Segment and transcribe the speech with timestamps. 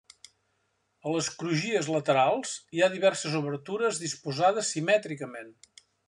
[1.07, 5.53] A les crugies laterals hi ha diverses obertures disposades simètricament.